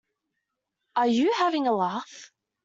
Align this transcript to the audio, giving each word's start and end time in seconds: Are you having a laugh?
Are 0.95 1.05
you 1.05 1.31
having 1.37 1.67
a 1.67 1.73
laugh? 1.75 2.31